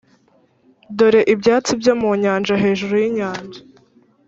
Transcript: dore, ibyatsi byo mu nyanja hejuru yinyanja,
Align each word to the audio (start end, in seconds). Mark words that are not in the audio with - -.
dore, 0.97 1.21
ibyatsi 1.33 1.71
byo 1.81 1.93
mu 2.01 2.09
nyanja 2.23 2.53
hejuru 2.63 2.93
yinyanja, 3.01 3.59